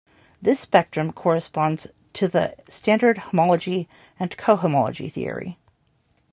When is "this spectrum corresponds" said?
0.41-1.85